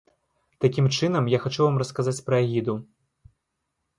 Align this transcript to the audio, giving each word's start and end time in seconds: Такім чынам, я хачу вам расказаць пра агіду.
Такім 0.63 0.85
чынам, 0.97 1.27
я 1.33 1.39
хачу 1.43 1.61
вам 1.65 1.77
расказаць 1.83 2.17
пра 2.29 2.35
агіду. 2.45 2.75